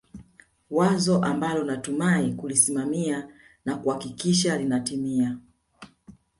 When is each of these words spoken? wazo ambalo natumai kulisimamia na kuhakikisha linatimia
wazo 0.71 1.21
ambalo 1.23 1.63
natumai 1.63 2.33
kulisimamia 2.33 3.27
na 3.65 3.75
kuhakikisha 3.77 4.57
linatimia 4.57 5.37